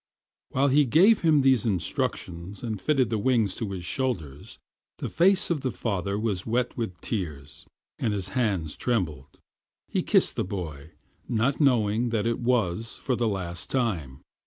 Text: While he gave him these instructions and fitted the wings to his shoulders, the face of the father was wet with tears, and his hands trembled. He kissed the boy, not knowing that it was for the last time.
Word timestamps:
While 0.49 0.69
he 0.69 0.85
gave 0.85 1.21
him 1.21 1.41
these 1.41 1.67
instructions 1.67 2.63
and 2.63 2.81
fitted 2.81 3.11
the 3.11 3.19
wings 3.19 3.53
to 3.57 3.69
his 3.69 3.85
shoulders, 3.85 4.57
the 4.97 5.09
face 5.09 5.51
of 5.51 5.61
the 5.61 5.71
father 5.71 6.17
was 6.17 6.43
wet 6.43 6.75
with 6.75 6.99
tears, 7.01 7.67
and 7.99 8.11
his 8.11 8.29
hands 8.29 8.75
trembled. 8.75 9.37
He 9.87 10.01
kissed 10.01 10.37
the 10.37 10.43
boy, 10.43 10.93
not 11.29 11.61
knowing 11.61 12.09
that 12.09 12.25
it 12.25 12.39
was 12.39 12.95
for 12.95 13.15
the 13.15 13.27
last 13.27 13.69
time. 13.69 14.21